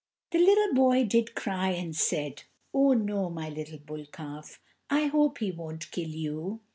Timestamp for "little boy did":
0.39-1.35